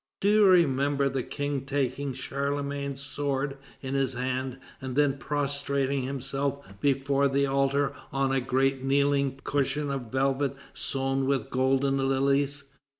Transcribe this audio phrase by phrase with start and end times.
[0.19, 6.65] Do you remember the King taking Charlemagne's sword in his hand, and then prostrating himself
[6.79, 12.63] before the altar on a great kneeling cushion of velvet sown with golden lilies?